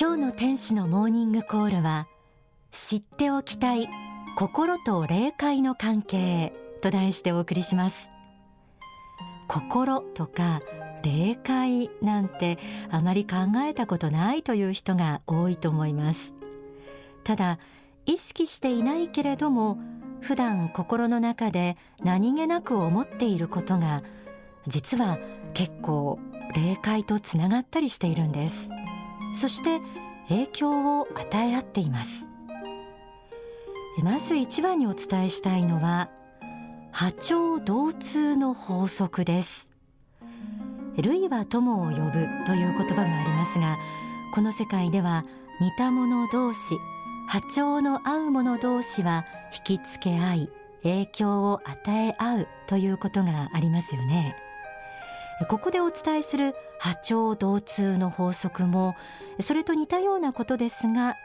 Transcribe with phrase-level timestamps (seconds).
[0.00, 2.08] 今日の天使のモーニングコールは
[2.70, 3.86] 知っておきたい
[4.36, 8.08] 心と霊界の関係と題してお送りします。
[9.46, 10.60] 心とか
[11.02, 12.58] 霊界なんて
[12.90, 13.36] あまり考
[13.66, 16.32] えたことないという人が多いと思います。
[17.24, 17.58] ただ
[18.06, 19.78] 意識していないけれども
[20.20, 24.02] 普段心の中で何気なく思っていることが
[24.66, 25.18] 実は
[25.54, 26.18] 結構
[26.54, 28.68] 霊界とつながったりしているんです。
[29.34, 29.80] そして
[30.28, 32.26] 影響を与え合っています。
[34.02, 36.10] まず一番にお伝えしたいのは
[36.92, 39.70] 波長同通の法則です。
[40.96, 43.78] 類は友を呼ぶという言葉もありますが
[44.34, 45.24] この世界では
[45.60, 46.76] 似た者同士
[47.28, 50.50] 波長の合う者同士は引き付け合い
[50.82, 54.36] 影響を与え合うということがありますよね。
[55.48, 58.94] ここでお伝えする波長同通の法則も
[59.40, 61.16] それと似たようなことですが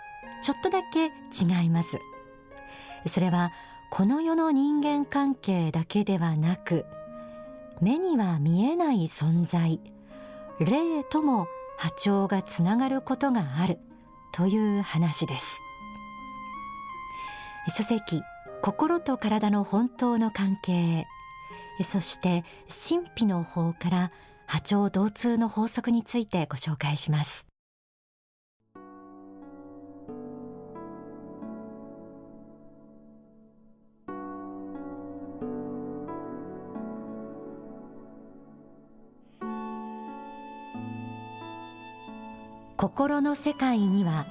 [0.42, 2.00] ちょっとだけ違います。
[3.08, 3.52] それは
[3.92, 6.86] この世の人間関係だけではなく
[7.82, 9.80] 目には見えない存在
[10.60, 13.80] 霊とも波長がつながることがある
[14.32, 15.65] という話です。
[17.68, 18.22] 書籍
[18.62, 21.06] 心と体の本当の関係。
[21.84, 24.12] そして神秘の方から
[24.48, 27.48] 波長同通の法則についてご紹介します。
[42.78, 44.28] 心の世界には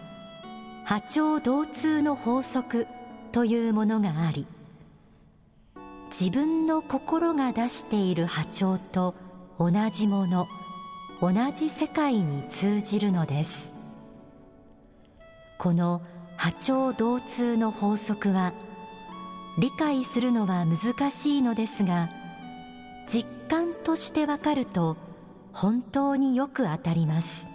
[0.85, 2.87] 波長同通の法則
[3.35, 4.47] というものがあり
[6.09, 9.17] 自分の心が出している波長と
[9.59, 10.47] 同じもの
[11.21, 13.75] 同じ世界に通じるのです。
[15.59, 16.01] この
[16.37, 18.53] 波長同通の法則は
[19.59, 22.11] 理解するのは難しいのですが
[23.09, 24.97] 実感としてわかると
[25.53, 27.49] 本当によく当たります。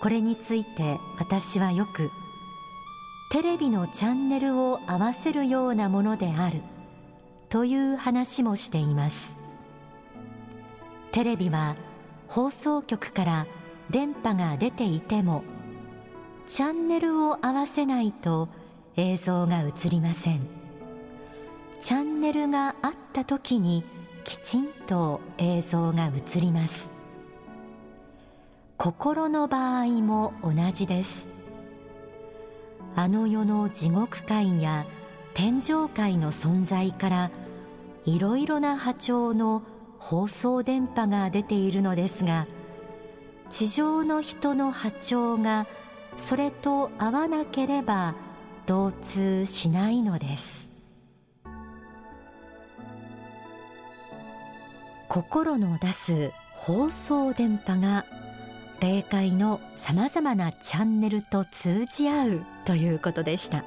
[0.00, 2.10] これについて私はよく
[3.32, 6.60] テレビのチャンネルを合わせるようなものである。
[7.48, 9.40] という話もしています。
[11.12, 11.74] テレビは
[12.28, 13.46] 放送局から
[13.88, 15.44] 電波が出ていても
[16.46, 18.50] チャンネルを合わせないと
[18.96, 20.46] 映像が映りません。
[21.80, 23.82] チャンネルがあった時に
[24.24, 26.90] きちんと映像が映ります。
[28.76, 31.31] 心の場合も同じです。
[32.94, 34.86] あの世の地獄界や
[35.34, 37.30] 天上界の存在から
[38.04, 39.62] いろいろな波長の
[39.98, 42.46] 放送電波が出ているのですが
[43.48, 45.66] 地上の人の波長が
[46.16, 48.14] それと合わなければ
[48.66, 50.62] 同通しないのです。
[55.08, 58.06] 心の出す放送電波が
[58.80, 63.64] 霊界のさまざまなチャンネルと通じ合うということでした。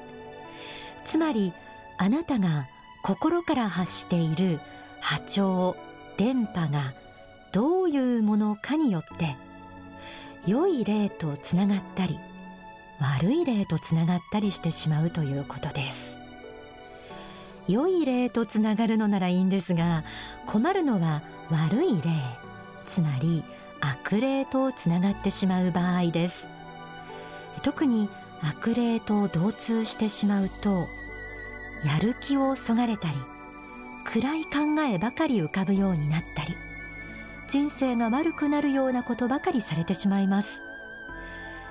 [1.04, 1.52] つまり
[1.98, 2.66] あなたが
[3.02, 4.60] 心から発している
[5.00, 5.76] 波長
[6.16, 6.94] 電波が
[7.52, 9.36] どういうものかによって
[10.46, 12.18] 良い霊とつながったり
[13.00, 16.18] 悪い霊とつながったりしてしまうということです。
[17.68, 20.04] 良い霊とつながるのならいいんですが
[20.46, 22.10] 困るのは悪い霊
[22.86, 23.42] つまり
[23.80, 26.48] 悪霊とつながってしまう場合です。
[27.62, 28.08] 特に
[28.42, 30.88] 悪霊と同通してしまうと
[31.84, 33.14] やる気をそがれたり
[34.04, 36.54] 暗い考えばかり浮かぶようになったり
[37.48, 40.62] 人生が悪くなるようなことばかりされてしまいます、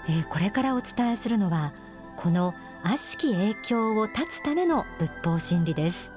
[0.07, 1.73] えー、これからお伝えするのは
[2.17, 2.53] この
[2.83, 6.13] 悪しき影響を断つための仏法真理です。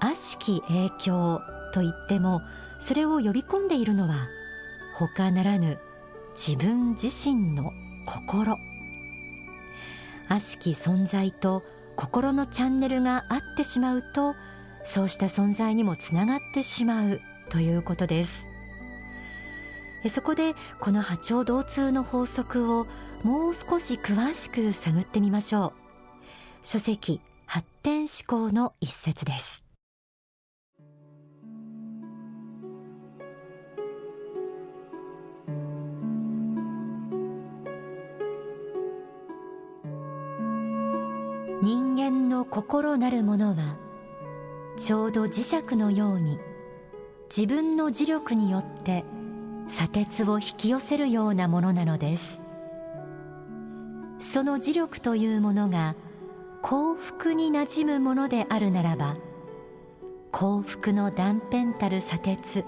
[0.00, 1.42] 悪しき影響
[1.74, 2.42] と言っても
[2.78, 4.28] それを呼び込んでいるのは
[4.94, 5.78] 他ならぬ
[6.34, 7.72] 自分自身の
[8.10, 8.58] 心。
[10.28, 11.62] 悪しき存在と
[11.94, 14.34] 心のチャンネルが合ってしまうと
[14.82, 17.20] そうした存在にもつながってしまう
[17.50, 18.46] ということです。
[20.08, 22.86] そこでこの波長同通の法則を
[23.22, 26.66] もう少し詳しく探ってみましょう。
[26.66, 29.69] 書籍発展思考の一節です。
[41.62, 43.76] 人間の心なるものは
[44.78, 46.38] ちょうど磁石のように
[47.34, 49.04] 自分の磁力によって
[49.68, 52.40] 砂鉄を引き寄せるようなものなのです。
[54.20, 55.96] その磁力というものが
[56.62, 59.16] 幸福になじむものであるならば
[60.30, 62.64] 幸福の断片たる砂鉄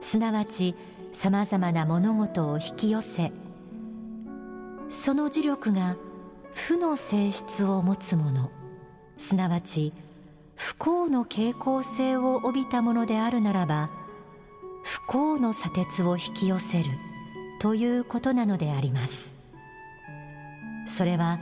[0.00, 0.74] すなわち
[1.12, 3.30] さまざまな物事を引き寄せ
[4.88, 5.96] その磁力が
[6.54, 8.50] 負の性質を持つもの。
[9.16, 9.92] すなわち
[10.56, 13.90] 不幸の傾向性を帯びたものであるならば
[14.82, 16.84] 不幸の砂鉄を引き寄せる
[17.60, 19.30] ということなのであります。
[20.86, 21.38] それは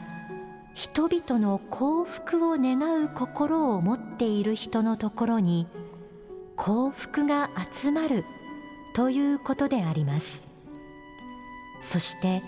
[0.75, 5.67] 人々の幸福を願う心を持っている人のところに
[6.57, 8.25] 幸福が集まる
[8.95, 10.49] ということであります。
[11.81, 12.43] そして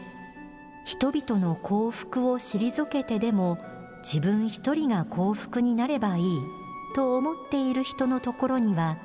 [0.85, 3.59] 人々の幸福を退けてでも
[4.03, 6.41] 自分一人が幸福になればいい
[6.95, 8.97] と思っている人のところには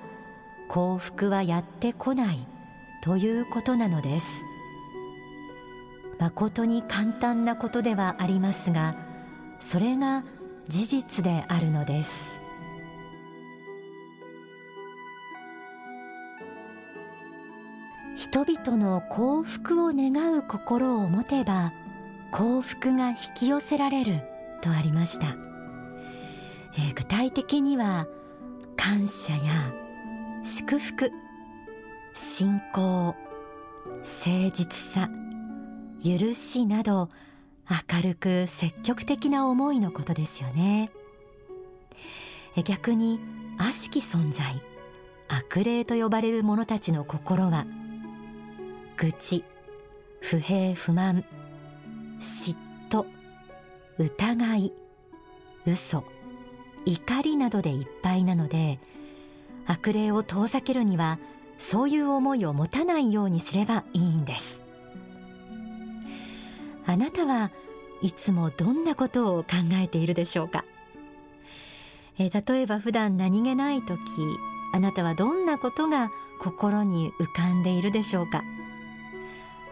[0.69, 2.47] 幸福はやってこない
[3.03, 4.27] ということなのです。
[6.19, 8.95] 誠に簡単なことではありますが
[9.59, 10.23] それが
[10.69, 12.34] 事実であるのです。
[18.35, 21.71] 人々の幸福を願う心を持てば
[22.31, 24.19] 幸福が引き寄せられる
[24.61, 25.37] とありました、
[26.77, 28.07] えー、具体的には
[28.75, 29.73] 感謝や
[30.43, 31.13] 祝福
[32.13, 33.15] 信仰
[33.87, 35.09] 誠実さ
[36.03, 37.09] 許しなど
[37.69, 40.91] 明るく積極的な思いのことですよね。
[42.65, 43.21] 逆に
[43.57, 44.61] 悪しき存在
[45.29, 47.65] 悪霊と呼ばれる者たちの心は
[48.97, 49.43] 愚痴
[50.21, 51.23] 不平不満
[52.19, 52.55] 嫉
[52.89, 53.05] 妬
[53.97, 54.73] 疑い
[55.65, 56.03] 嘘
[56.85, 58.79] 怒りなどでいっぱいなので
[59.65, 61.19] 悪霊を遠ざけるには
[61.57, 64.63] そういう思いを持たないようにすればいいんです。
[66.85, 67.51] あなたは
[68.01, 70.63] いつもどんなことを考えているでしょうか、
[72.19, 73.97] えー、例えば普段何気ない時
[74.71, 78.43] あなたはどんなことが心に浮かんでいるでしょうか？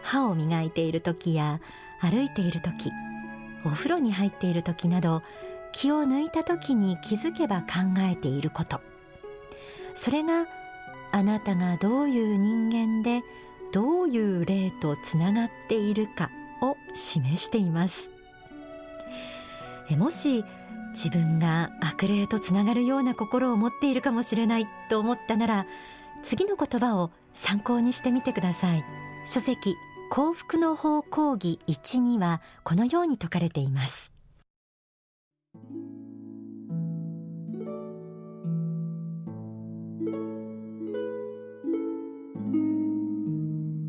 [0.04, 1.60] 歯を磨いている時や
[2.00, 2.92] 歩いている時
[3.64, 5.22] お風呂に入っている時など
[5.72, 8.80] 気を抜いた時に気づけば考えていること。
[9.94, 10.46] それが
[11.10, 13.22] あなたがどういう人間で
[13.72, 16.30] どういう霊とつながっているか
[16.60, 18.10] を示しています。
[19.96, 20.44] もし
[20.90, 25.66] 自分が悪霊とつながるような心を持っているかもしれないと思ったなら
[26.22, 28.84] 次の言葉を参考にしてみてください。
[29.26, 29.76] 書籍
[30.14, 34.12] 幸福の方講義1にはこのように説かれています。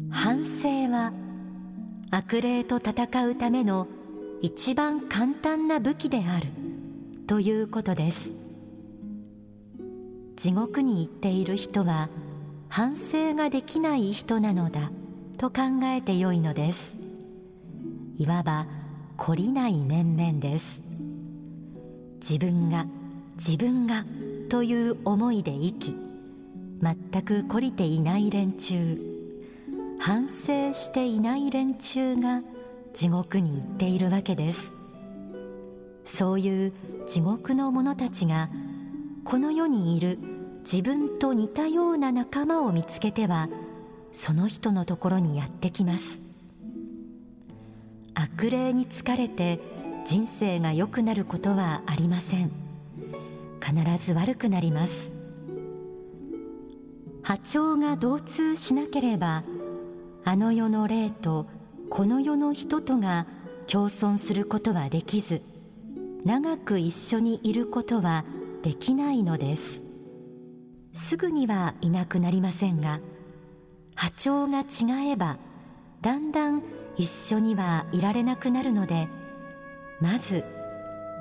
[0.09, 1.13] 反省は
[2.09, 3.87] 悪霊と戦うための
[4.41, 6.47] 一番簡単な武器である
[7.27, 8.31] ということです。
[10.35, 12.09] 地獄に行っている人は
[12.67, 14.89] 反省ができない人なのだ。
[15.35, 16.97] と考えてよいのです。
[18.17, 18.65] いわば
[19.17, 20.81] 懲りない面々です。
[22.19, 22.85] 自分が
[23.35, 24.05] 自分が
[24.49, 25.95] という思いで生き
[26.81, 28.99] 全く懲りていない連中
[29.99, 32.41] 反省していない連中が
[32.93, 34.75] 地獄に行っているわけです。
[36.05, 36.73] そういう
[37.07, 38.49] 地獄の者たちが
[39.23, 40.19] この世にいる
[40.59, 43.49] 自分と似たような仲間を見つけては
[44.15, 46.19] その人のところにやってきます。
[48.13, 49.59] 悪霊に疲れて
[50.05, 52.49] 人生が良くなることはありません。
[53.61, 55.11] 必ず悪くなります。
[57.23, 59.43] 波長が同通しなければ
[60.23, 61.45] あの世の霊と
[61.89, 63.27] この世の人とが
[63.67, 65.41] 共存することはできず
[66.23, 68.23] 長く一緒にいることは
[68.63, 69.81] できないのです。
[70.93, 73.01] すぐにはいなくなりませんが
[73.95, 75.37] 波長が違えば
[76.01, 76.61] だんだん
[76.97, 79.07] 一緒にはいられなくなるので
[79.99, 80.43] まず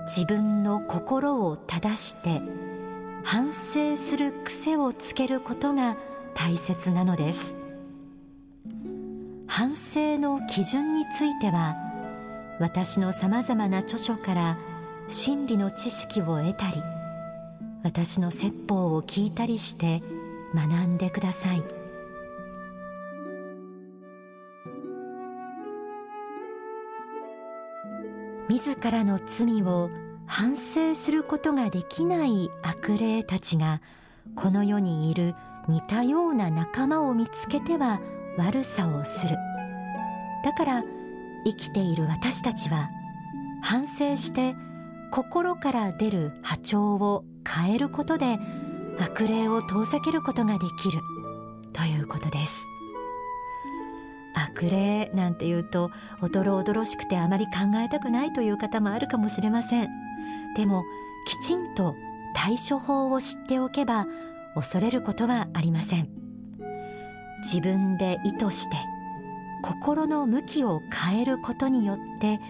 [0.06, 2.40] 自分の心を正して
[3.24, 5.96] 反省する癖をつけることが
[6.34, 7.56] 大切なのです。
[9.46, 11.76] 反省の基準については
[12.58, 14.58] 私のさまざまな著書から
[15.06, 16.82] 真理の知識を得たり
[17.84, 20.02] 私の説法を聞いたりして
[20.54, 21.83] 学んでください。
[28.54, 29.90] 自らの罪を
[30.26, 33.80] 反省することができない悪霊たちが
[34.36, 35.34] この世にいる
[35.66, 38.00] 似たような仲間を見つけては
[38.38, 39.36] 悪さをする。
[40.44, 40.84] だから
[41.44, 42.90] 生きている私たちは
[43.60, 44.54] 反省して
[45.10, 48.38] 心から出る波長を変えることで
[49.00, 51.00] 悪霊を遠ざけることができる
[51.72, 52.73] ということです。
[54.64, 55.90] 悪霊なんていうと
[56.20, 59.88] おどろおどろしくてあまり考えたくないという方もあるかもしれません。
[60.56, 60.84] でも
[61.26, 61.94] きちんと
[62.34, 64.06] 対処法を知っておけば
[64.54, 66.08] 恐れることはありません。
[67.42, 68.76] 自分で意図して
[69.62, 72.40] 心の向きを変えることによって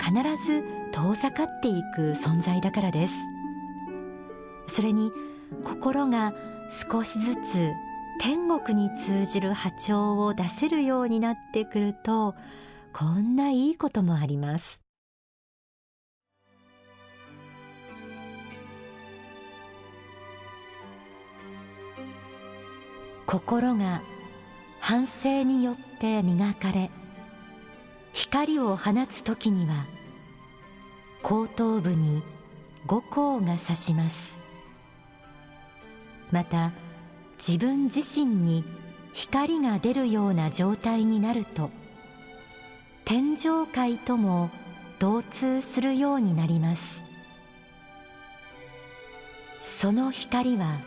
[0.00, 0.12] 必
[0.44, 3.14] ず遠ざかっていく存在だからです。
[4.66, 5.12] それに
[5.64, 6.32] 心が
[6.90, 7.72] 少しずつ
[8.20, 12.34] 天国に通じる波長を出せるようになってくると
[12.92, 14.80] こんないいこともあります。
[23.26, 24.00] 心が
[24.78, 26.90] 反省によって磨かれ
[28.12, 29.86] 光を放つ時には
[31.22, 32.22] 後頭部に
[32.86, 34.38] 五光が差します。
[36.30, 36.72] また
[37.46, 38.64] 自分自身に
[39.12, 41.68] 光が出るような状態になると
[43.04, 44.48] 天上界とも
[44.98, 47.02] 同通するようになります。
[49.60, 50.78] その光は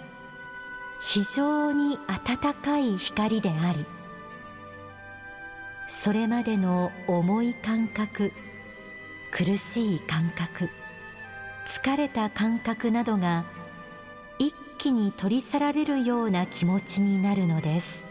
[1.04, 3.86] 非常に暖かい光であり
[5.88, 8.32] それまでの重い感覚
[9.32, 10.70] 苦しい感覚
[11.68, 13.46] 疲れた感覚などが
[14.78, 18.08] 気に取り去られるような気持ちになるのです。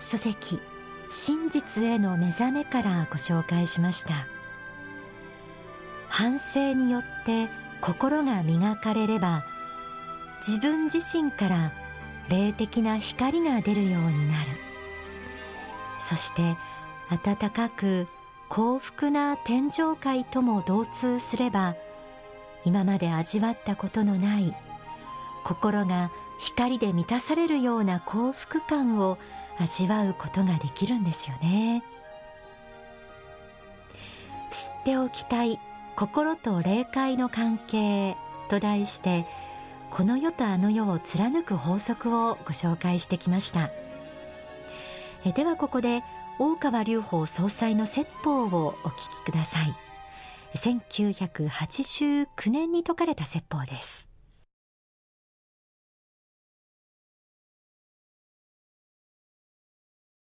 [0.00, 0.60] 書籍
[1.08, 4.26] 真実への目覚めからご紹介しました。
[6.08, 7.48] 反省によって
[7.80, 9.44] 心が磨かれれば
[10.46, 11.72] 自分自身から
[12.28, 14.50] 霊的な光が出るようになる。
[16.00, 16.56] そして
[17.24, 18.08] 暖かく
[18.52, 21.74] 幸福な天上界とも同通すれば
[22.66, 24.54] 今まで味わったことのない
[25.42, 29.16] 心が光で満たされるような幸福感を
[29.58, 31.82] 味わうことができるんですよね。
[34.50, 35.58] 知っておきたい
[35.96, 38.18] 心と霊界の関係
[38.50, 39.24] と題して
[39.90, 43.70] この世とあの世を貫く法則をご紹介してきました。
[45.24, 46.02] えではここで
[46.38, 49.74] 大川隆法総裁の説法をお聞きください。
[50.54, 54.11] 1989年に説かれた説法です。